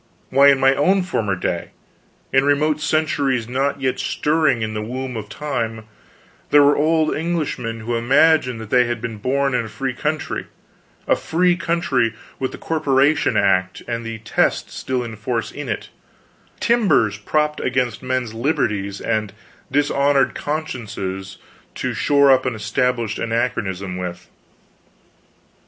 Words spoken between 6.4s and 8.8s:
there were old Englishmen who imagined that